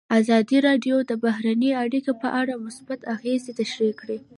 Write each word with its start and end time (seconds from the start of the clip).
ازادي 0.19 0.57
راډیو 0.67 0.95
د 1.09 1.11
بهرنۍ 1.23 1.71
اړیکې 1.83 2.13
په 2.21 2.27
اړه 2.41 2.53
مثبت 2.65 2.99
اغېزې 3.15 3.51
تشریح 3.61 3.93
کړي. 4.01 4.17